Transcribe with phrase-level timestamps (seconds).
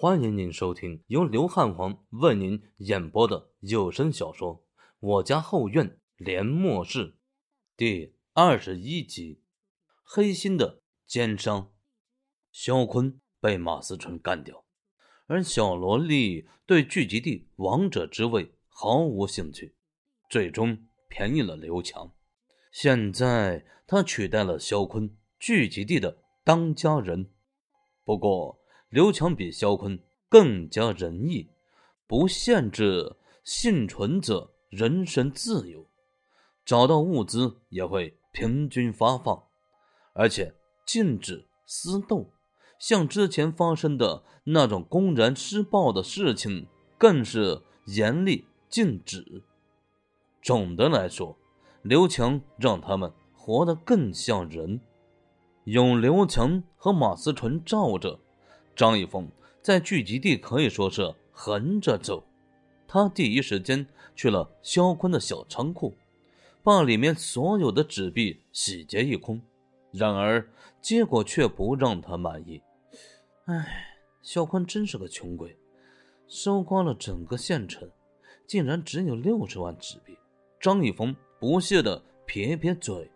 [0.00, 4.54] 欢迎您收听由刘汉皇为您演播的有声小说
[5.00, 7.06] 《我家后院连末世》
[7.76, 9.42] 第二十一集。
[10.04, 11.72] 黑心的奸商
[12.52, 14.64] 肖坤被马思纯干掉，
[15.26, 19.74] 而小萝莉对聚集地王者之位毫无兴趣，
[20.30, 22.12] 最终便宜了刘强。
[22.70, 27.32] 现在他取代了肖坤，聚集地的当家人。
[28.04, 28.56] 不过。
[28.90, 30.00] 刘强比肖坤
[30.30, 31.50] 更加仁义，
[32.06, 35.86] 不限制幸存者人身自由，
[36.64, 39.44] 找到物资也会平均发放，
[40.14, 40.54] 而且
[40.86, 42.32] 禁止私斗，
[42.78, 46.66] 像之前发生的那种公然施暴的事情，
[46.96, 49.44] 更是严厉禁止。
[50.40, 51.36] 总的来说，
[51.82, 54.80] 刘强让他们活得更像人，
[55.64, 58.20] 有刘强和马思纯罩着。
[58.78, 59.28] 张一峰
[59.60, 62.22] 在聚集地可以说是横着走，
[62.86, 65.96] 他第一时间去了肖坤的小仓库，
[66.62, 69.42] 把里面所有的纸币洗劫一空。
[69.90, 70.48] 然而
[70.80, 72.62] 结果却不让他满意。
[73.46, 75.56] 唉，肖坤真是个穷鬼，
[76.28, 77.90] 搜刮了整个县城，
[78.46, 80.16] 竟然只有六十万纸币。
[80.60, 83.10] 张一峰不屑的撇撇嘴。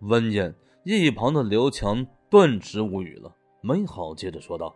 [0.00, 0.52] 闻言，
[0.82, 3.35] 一旁的刘强顿时无语了。
[3.66, 4.72] 没好接着说道：“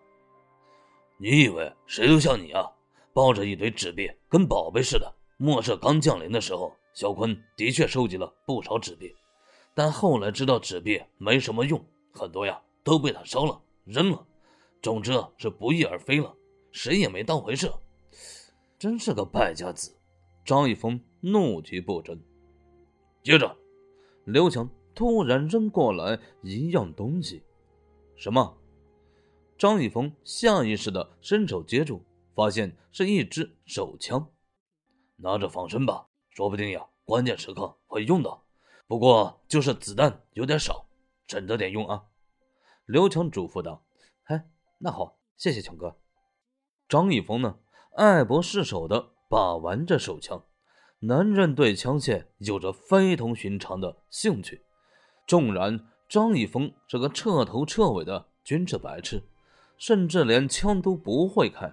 [1.16, 2.68] 你以为谁都像你啊？
[3.12, 5.14] 抱着一堆纸币跟宝贝似的。
[5.36, 9.14] 末世刚降临的时候，小坤的确收集了不少纸币，
[9.76, 11.80] 但后来知道纸币没什么用，
[12.12, 14.26] 很多呀都被他烧了、扔了。
[14.82, 16.34] 总之是不翼而飞了，
[16.72, 17.70] 谁也没当回事。
[18.76, 19.96] 真是个败家子！”
[20.44, 22.20] 张一峰怒气不争。
[23.22, 23.56] 接着，
[24.24, 27.40] 刘强突然扔过来一样东西，
[28.16, 28.56] 什么？
[29.60, 32.02] 张一峰下意识的伸手接住，
[32.34, 34.32] 发现是一支手枪，
[35.16, 38.42] 拿着防身吧，说不定呀，关键时刻会用到。
[38.86, 40.86] 不过就是子弹有点少，
[41.26, 42.04] 省着点用啊。
[42.86, 43.84] 刘强嘱咐道
[44.24, 44.40] ：“嘿，
[44.78, 45.94] 那好，谢谢强哥。”
[46.88, 47.58] 张一峰呢，
[47.96, 50.42] 爱不释手的把玩着手枪。
[51.00, 54.64] 男人对枪械有着非同寻常的兴趣，
[55.26, 59.22] 纵然张一峰是个彻头彻尾的军事白痴。
[59.80, 61.72] 甚至连枪都不会开，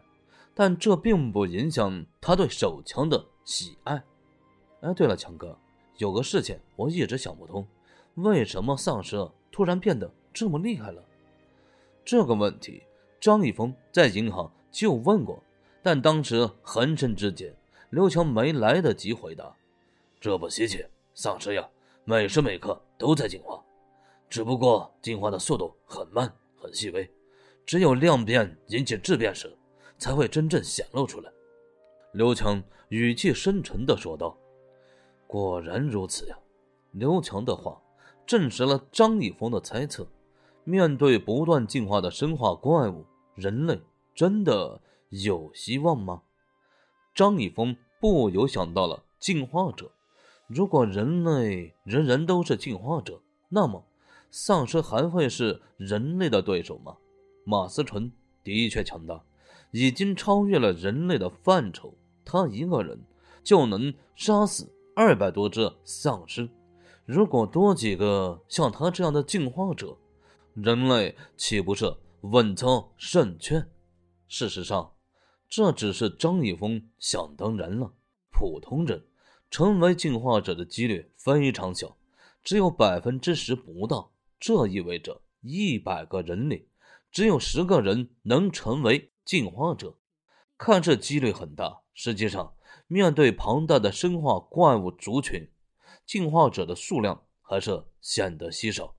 [0.55, 4.01] 但这并不影响他对手枪的喜爱。
[4.79, 5.59] 哎，对了，强哥，
[5.97, 7.67] 有个事情我一直想不通，
[8.13, 11.03] 为什么丧尸突然变得这么厉害了？
[12.05, 12.81] 这个问题，
[13.19, 15.43] 张一峰在银行就问过，
[15.83, 17.53] 但当时横生之间，
[17.89, 19.53] 刘强没来得及回答。
[20.21, 21.67] 这不稀奇，丧尸呀，
[22.05, 23.61] 每时每刻都在进化，
[24.29, 27.05] 只不过进化的速度很慢，很细微。
[27.67, 29.55] 只有量变引起质变时，
[29.99, 31.29] 才会真正显露出来。
[32.13, 34.35] 刘强语气深沉地说道
[35.27, 36.37] ：“果然如此呀。”
[36.93, 37.79] 刘强的话
[38.25, 40.07] 证实了张一峰的猜测。
[40.63, 43.79] 面对不断进化的生化怪物，人类
[44.13, 46.23] 真的有希望吗？
[47.13, 49.91] 张一峰不由想到了进化者。
[50.47, 53.85] 如果人类人人都是进化者，那么
[54.29, 56.97] 丧尸还会是人类的对手吗？
[57.49, 58.11] 马思纯
[58.43, 59.23] 的确强大，
[59.71, 61.93] 已经超越了人类的范畴。
[62.25, 62.99] 他一个人
[63.41, 66.49] 就能杀死二百多只丧尸，
[67.05, 69.97] 如果多几个像他这样的进化者，
[70.55, 73.65] 人类岂不是稳操胜券？
[74.27, 74.91] 事实上，
[75.47, 77.93] 这只是张一峰想当然了。
[78.29, 79.05] 普通人
[79.49, 81.95] 成为进化者的几率非常小，
[82.43, 84.11] 只有百分之十不到。
[84.37, 86.67] 这意味着一百个人里。
[87.17, 89.97] 只有十个人能成为进化者，
[90.55, 91.81] 看这几率很大。
[91.95, 92.55] 实际上，
[92.85, 95.49] 面对庞大的生化怪物族群，
[96.05, 98.95] 进化者的数量还是显得稀少。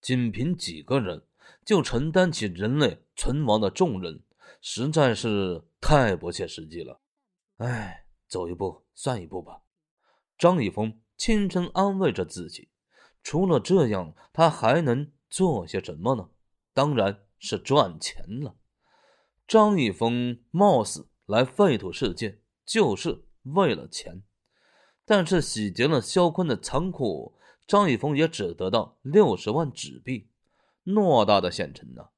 [0.00, 1.26] 仅凭几个人
[1.64, 4.22] 就承担起人类存亡的重任，
[4.60, 7.00] 实在是太不切实际了。
[7.56, 9.60] 唉，走一步算一步吧。
[10.38, 12.68] 张一峰轻声安慰着自己。
[13.24, 16.28] 除了这样，他还能做些什么呢？
[16.72, 17.25] 当然。
[17.38, 18.56] 是赚钱了。
[19.46, 24.22] 张一峰貌似来废土世界就是为了钱，
[25.04, 27.36] 但是洗劫了肖坤的仓库，
[27.66, 30.28] 张一峰也只得到六十万纸币。
[30.84, 32.08] 偌大的县城呢，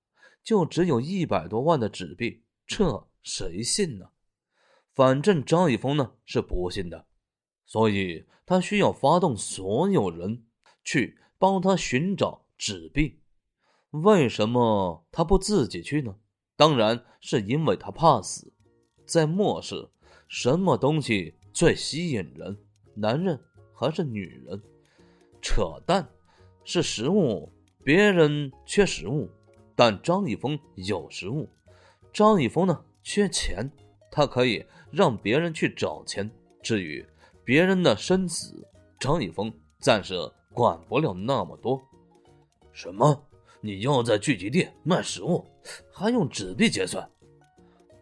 [0.43, 4.11] 就只有一百多万的纸币，这谁信呢？
[4.93, 7.07] 反正张一峰呢是不信的，
[7.65, 10.45] 所以他需要发动所有人
[10.83, 13.21] 去帮他寻找纸币。
[13.91, 16.15] 为什么他不自己去呢？
[16.57, 18.53] 当然是因为他怕死。
[19.07, 19.89] 在末世，
[20.29, 22.59] 什么东西最吸引人？
[22.95, 23.41] 男人
[23.73, 24.61] 还是女人？
[25.41, 26.07] 扯淡！
[26.65, 27.51] 是食物。
[27.85, 29.31] 别人缺食物，
[29.75, 31.49] 但张一峰有食物。
[32.13, 33.71] 张一峰呢，缺钱，
[34.11, 36.31] 他可以让别人去找钱。
[36.63, 37.07] 至于
[37.45, 38.69] 别人的生死，
[39.01, 40.15] 张一峰暂时
[40.53, 41.81] 管不了那么多。
[42.73, 43.28] 什么？
[43.61, 45.45] 你要在聚集地卖食物，
[45.93, 47.09] 还用纸币结算？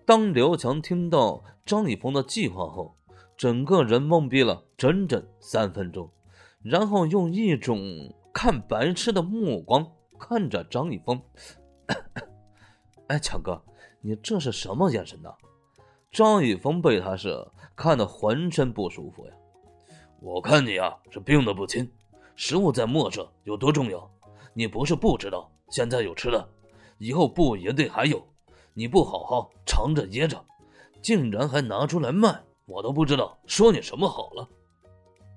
[0.05, 2.95] 当刘强听到张一峰的计划后，
[3.37, 6.11] 整个人懵逼了整整三分钟，
[6.63, 7.81] 然后用一种
[8.33, 11.21] 看白痴的目光看着张一峰。
[13.07, 13.63] 哎，强哥，
[14.01, 15.31] 你这是什么眼神呢？
[16.13, 19.33] 张一峰被他是看得浑身不舒服呀。
[20.21, 21.91] 我看你啊是病得不轻。
[22.35, 24.11] 食物在末世有多重要，
[24.57, 25.53] 你不是不知道。
[25.69, 26.49] 现在有吃的，
[26.97, 28.27] 以后不也得还有。
[28.73, 30.43] 你不好好藏着掖着，
[31.03, 34.49] 竟然还拿出来卖，我都不知道说你什么好了。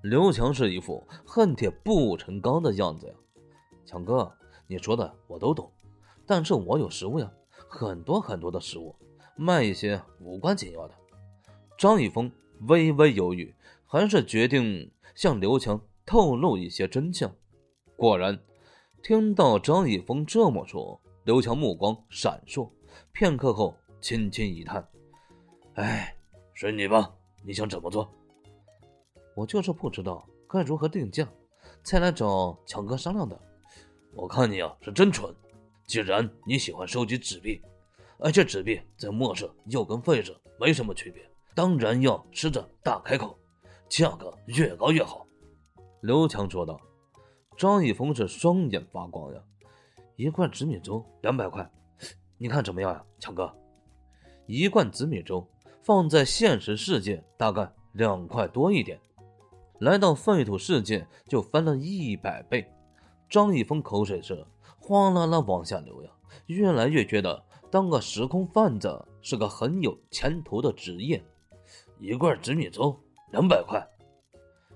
[0.04, 3.14] 刘强是一副恨铁不成钢的样子呀。
[3.86, 4.32] 强哥，
[4.68, 5.70] 你说的我都懂，
[6.26, 7.30] 但是我有食物呀，
[7.68, 8.96] 很多很多的食物，
[9.36, 10.94] 卖一些无关紧要的。
[11.78, 12.32] 张一峰
[12.68, 13.54] 微微犹豫，
[13.86, 17.34] 还是决定向刘强透露一些真相。
[17.98, 18.40] 果然，
[19.02, 22.70] 听到张一峰这么说，刘强目光闪烁。
[23.14, 24.86] 片刻后，轻轻一叹
[25.76, 26.16] ：“哎，
[26.54, 27.14] 随你吧，
[27.44, 28.10] 你想怎么做？
[29.36, 31.28] 我就是不知道该如何定价，
[31.84, 33.40] 才来找强哥商量的。
[34.14, 35.34] 我看你啊是真蠢。
[35.88, 37.62] 既然你喜欢收集纸币，
[38.20, 43.38] 而且纸币在末世又跟废纸没什么区别，当然要狮子大开口，
[43.88, 45.26] 价格越高越好。”
[46.02, 46.80] 刘强说道。
[47.60, 49.44] 张一峰是双眼发光呀，
[50.16, 51.70] 一罐紫米粥两百块。
[52.38, 53.54] 你看怎么样呀，强哥？
[54.46, 55.46] 一罐紫米粥
[55.84, 58.98] 放在现实世界大概两块多一点，
[59.80, 62.66] 来到废土世界就翻了一百倍。
[63.30, 64.48] 张一峰口水是
[64.80, 66.10] 哗啦啦往下流呀，
[66.46, 71.22] 越来越觉得当个时空贩子是个很有前途的职业。
[72.00, 72.98] 一罐紫米粥
[73.34, 73.86] 两百块，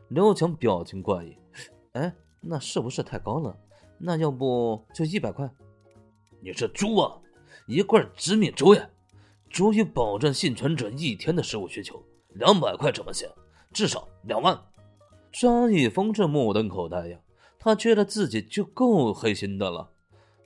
[0.10, 1.38] 刘强表情怪异，
[1.94, 2.14] 哎，
[2.46, 3.58] 那是不是太高了？
[3.98, 5.50] 那要不就一百块？
[6.42, 7.18] 你是猪啊！
[7.68, 8.90] 一罐紫米粥呀，
[9.50, 12.04] 足以保证幸存者一天的食物需求。
[12.36, 13.30] 两百块怎么行？
[13.72, 14.60] 至少两万。
[15.32, 17.20] 张一峰这目瞪口呆呀，
[17.58, 19.92] 他觉得自己就够黑心的了，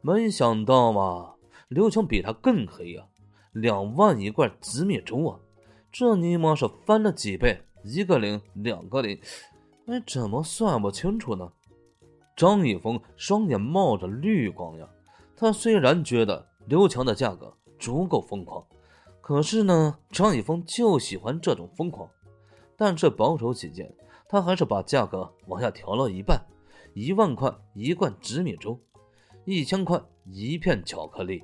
[0.02, 1.34] 没想到嘛，
[1.68, 3.08] 刘强比他更黑呀！
[3.54, 5.40] 两万一罐紫米粥啊，
[5.92, 7.64] 这尼玛是翻了几倍？
[7.84, 9.20] 一个零，两个零，
[9.88, 11.52] 哎，怎么算不清楚呢？
[12.38, 14.88] 张一峰双眼冒着绿光呀，
[15.36, 16.48] 他虽然觉得。
[16.68, 18.62] 刘强的价格足够疯狂，
[19.22, 22.10] 可是呢，张一峰就喜欢这种疯狂。
[22.76, 23.96] 但是保守起见，
[24.28, 26.46] 他还是把价格往下调了一半：
[26.94, 28.78] 一万块一罐紫米粥，
[29.46, 31.42] 一千块一片巧克力，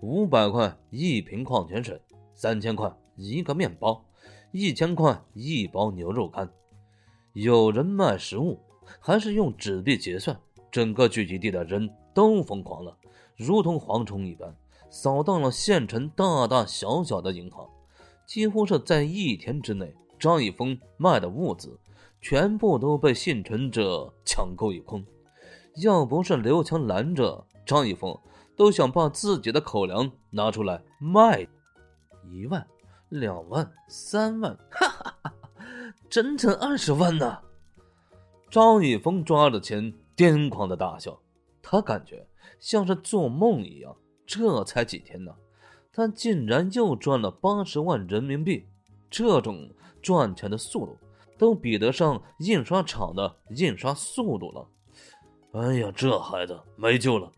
[0.00, 2.00] 五百块一瓶矿泉水，
[2.32, 4.04] 三千块一个面包，
[4.52, 6.48] 一千块一包牛肉干。
[7.32, 8.60] 有人卖食物，
[9.00, 10.38] 还是用纸币结算？
[10.70, 12.96] 整个聚集地的人都疯狂了。
[13.36, 14.56] 如同蝗虫一般，
[14.90, 17.68] 扫荡了县城大大小小的银行，
[18.26, 21.78] 几乎是在一天之内，张一峰卖的物资
[22.20, 25.04] 全部都被幸存者抢购一空。
[25.76, 28.16] 要不是刘强拦着，张一峰
[28.56, 31.46] 都想把自己的口粮拿出来卖。
[32.32, 32.66] 一万、
[33.10, 35.34] 两万、三万，哈哈哈哈，
[36.08, 37.38] 整整二十万呢！
[38.54, 41.20] 张一峰抓着钱，癫狂的大笑，
[41.60, 42.24] 他感觉。
[42.60, 45.34] 像是做梦一样，这才几天呢，
[45.92, 48.64] 他竟然又赚了八十万人民币，
[49.10, 49.68] 这种
[50.00, 50.96] 赚钱的速度
[51.36, 54.68] 都比得上印刷厂的印刷速度了。
[55.54, 57.32] 哎呀，这孩子没救了！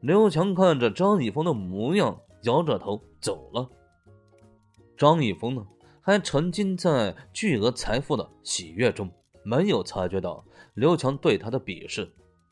[0.00, 3.68] 刘强看着张一峰的模样，摇着头走了。
[4.96, 5.66] 张一峰呢，
[6.00, 9.10] 还沉浸在巨额财富的喜悦中，
[9.42, 10.44] 没有察觉到
[10.74, 12.10] 刘强对他的鄙视。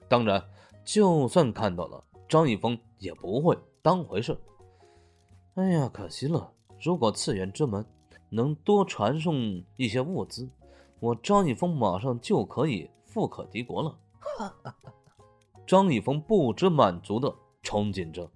[0.08, 0.42] 当然。
[0.84, 4.34] 就算看到了，张一峰也不会当回事。
[5.52, 6.50] 哎呀，可惜了！
[6.80, 7.84] 如果次元之门
[8.30, 10.48] 能多传送一些物资，
[10.98, 13.98] 我张一峰马上就可以富可敌国了。
[15.66, 17.28] 张一峰不知满足的
[17.62, 18.30] 憧憬着，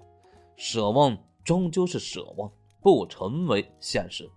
[0.59, 4.31] 奢望终究是奢望，不成为现实，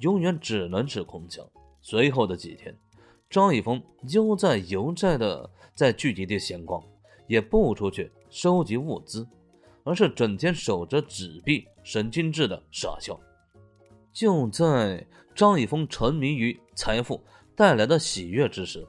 [0.00, 1.46] 永远只能是空想。
[1.80, 2.76] 随后的几天，
[3.30, 6.82] 张一峰悠哉悠哉的在聚集地闲逛。
[7.28, 9.24] 也不出去收集物资，
[9.84, 13.20] 而是整天守着纸币，神经质的傻笑。
[14.12, 17.22] 就在张一峰沉迷于财富
[17.54, 18.84] 带来的喜悦之时，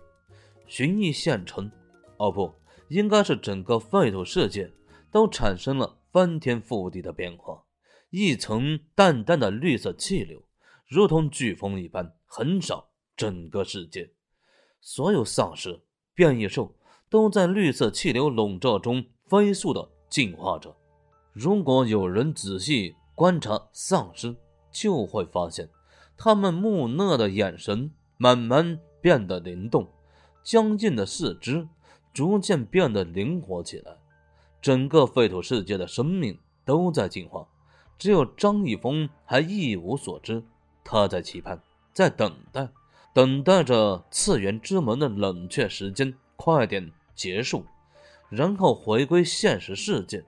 [0.66, 1.72] 寻邑县城，
[2.18, 2.52] 哦不，
[2.88, 4.72] 应该是整个废土世界，
[5.12, 7.64] 都产生了翻天覆地的变化。
[8.10, 10.42] 一层淡淡的绿色气流，
[10.88, 14.10] 如同飓风一般横扫整个世界。
[14.82, 15.80] 所有丧尸、
[16.14, 16.76] 变异兽
[17.10, 20.76] 都在绿色气流笼罩中飞速的进化着。
[21.32, 24.36] 如果有人仔细观察丧尸，
[24.72, 25.70] 就会发现，
[26.18, 29.88] 他们木讷的眼神慢慢变得灵动，
[30.44, 31.68] 僵硬的四肢
[32.14, 33.96] 逐渐变得灵活起来。
[34.62, 37.48] 整个废土世界的生命都在进化。
[37.98, 40.44] 只有张一峰还一无所知，
[40.84, 41.62] 他在期盼，
[41.94, 42.68] 在等待，
[43.14, 47.66] 等待着次元之门的冷却时间快点结束，
[48.30, 50.24] 然后回归现实世界，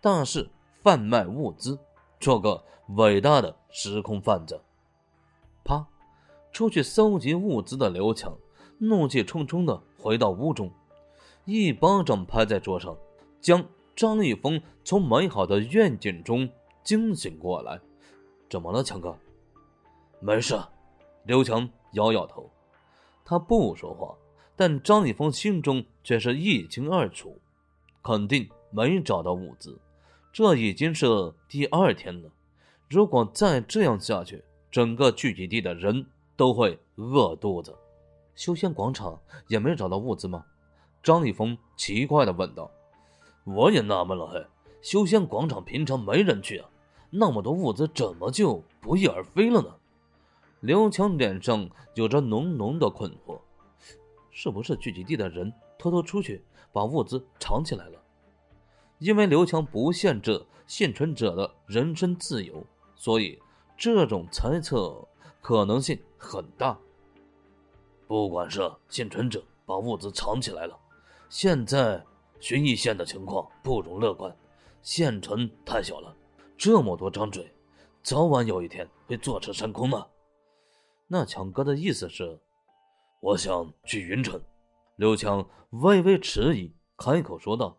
[0.00, 0.50] 大肆
[0.82, 1.78] 贩卖物资，
[2.20, 2.64] 做个
[2.96, 4.60] 伟大的时空贩子。
[5.64, 5.86] 啪！
[6.52, 8.36] 出去搜集物资的刘强
[8.78, 10.70] 怒气冲冲的回到屋中，
[11.44, 12.96] 一巴掌拍在桌上，
[13.40, 13.64] 将
[13.96, 16.48] 张一峰从美好的愿景中。
[16.84, 17.80] 惊醒过来，
[18.50, 19.16] 怎么了，强哥？
[20.18, 20.60] 没事。
[21.22, 22.50] 刘强摇摇头，
[23.24, 24.14] 他不说话，
[24.56, 27.38] 但张一峰心中却是一清二楚，
[28.02, 29.78] 肯定没找到物资。
[30.32, 31.06] 这已经是
[31.48, 32.30] 第二天了，
[32.88, 36.06] 如果再这样下去，整个聚集地的人
[36.36, 37.74] 都会饿肚子。
[38.34, 40.44] 修仙广场也没找到物资吗？
[41.02, 42.70] 张一峰奇怪的问道。
[43.44, 44.46] 我也纳闷了，嘿，
[44.80, 46.70] 修仙广场平常没人去啊。
[47.10, 49.68] 那么多物资怎么就不翼而飞了呢？
[50.62, 53.36] 刘强脸上有着浓浓的困惑，
[54.30, 56.40] 是不是聚集地的人偷偷出去
[56.72, 58.00] 把物资藏起来了？
[59.00, 62.64] 因为刘强不限制幸存者的人身自由，
[62.94, 63.36] 所以
[63.76, 65.04] 这种猜测
[65.40, 66.78] 可能性很大。
[68.06, 70.78] 不管是幸存者把物资藏起来了，
[71.28, 72.00] 现在
[72.38, 74.32] 寻邑县的情况不容乐观，
[74.80, 76.14] 县城太小了。
[76.56, 77.52] 这么多张嘴，
[78.04, 80.08] 早晚有一天会坐吃山空的。
[81.12, 82.40] 那强哥的意思是，
[83.20, 84.42] 我想去云城。
[84.96, 87.78] 刘强微微迟疑，开口说道：“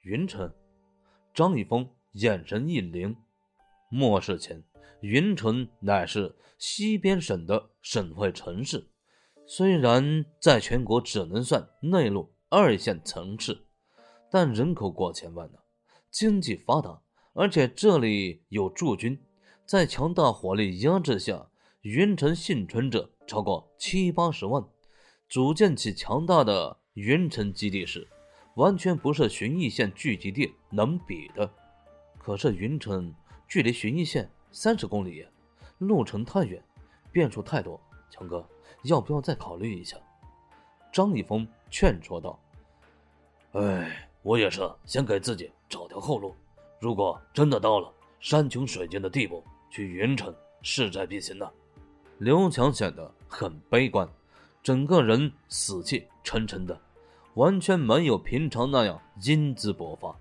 [0.00, 0.50] 云城。”
[1.34, 3.14] 张一峰眼神一凌。
[3.90, 4.64] 末世前，
[5.02, 8.88] 云城乃是西边省的省会城市，
[9.46, 13.62] 虽然在全国只能算内陆二线城市，
[14.30, 15.58] 但人口过千万呢，
[16.10, 17.02] 经济发达。
[17.34, 19.22] 而且这里有驻军，
[19.66, 21.49] 在强大火力压制下，
[21.82, 24.62] 云城幸存者超过七八十万，
[25.30, 28.06] 组建起强大的云城基地时，
[28.56, 31.50] 完全不是寻邑县聚集地能比的。
[32.18, 33.14] 可是云城
[33.48, 35.26] 距离寻邑县三十公里，
[35.78, 36.62] 路程太远，
[37.10, 37.80] 变数太多。
[38.10, 38.46] 强哥，
[38.82, 39.96] 要不要再考虑一下？
[40.92, 42.38] 张一峰劝说道。
[43.52, 46.36] 哎，我也是先给自己找条后路。
[46.78, 51.50] 如果真的到了山穷水尽的地步，去云城势在必行的。
[52.20, 54.06] 刘强显得很悲观，
[54.62, 56.78] 整个人死气沉沉的，
[57.32, 60.14] 完全没有平常那样英姿勃发。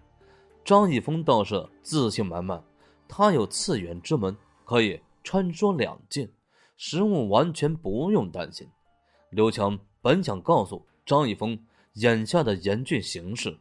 [0.64, 2.64] 张一峰倒是自信满满，
[3.06, 6.30] 他有次元之门，可以穿梭两界，
[6.78, 8.66] 食物完全不用担心。
[9.30, 11.60] 刘强本想告诉张一峰
[11.96, 13.58] 眼下的严峻形势，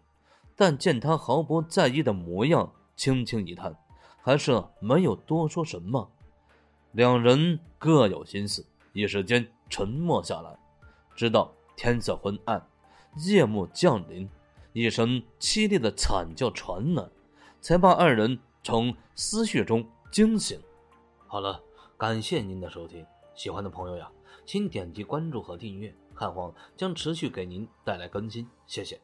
[0.54, 2.73] 但见他毫不在意的模样。
[2.95, 3.76] 轻轻一叹，
[4.23, 6.09] 还是没有多说什么。
[6.92, 10.57] 两人各有心思，一时间沉默下来。
[11.14, 12.64] 直到天色昏暗，
[13.26, 14.28] 夜幕降临，
[14.73, 17.09] 一声凄厉的惨叫传来，
[17.61, 20.61] 才把二人从思绪中惊醒。
[21.26, 21.61] 好了，
[21.97, 23.04] 感谢您的收听，
[23.35, 24.11] 喜欢的朋友呀，
[24.47, 29.00] 请点击关注和订阅，汉皇将持续给您带来更新，谢谢。